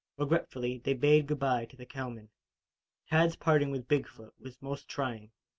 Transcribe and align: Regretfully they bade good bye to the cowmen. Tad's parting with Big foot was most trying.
Regretfully 0.17 0.79
they 0.79 0.95
bade 0.95 1.27
good 1.27 1.37
bye 1.37 1.65
to 1.65 1.75
the 1.75 1.85
cowmen. 1.85 2.29
Tad's 3.07 3.35
parting 3.35 3.69
with 3.69 3.87
Big 3.87 4.07
foot 4.07 4.33
was 4.39 4.59
most 4.59 4.89
trying. 4.89 5.29